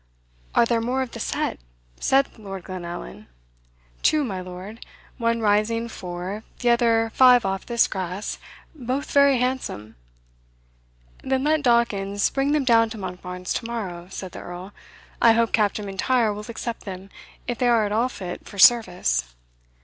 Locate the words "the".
1.11-1.19, 6.57-6.71, 14.31-14.39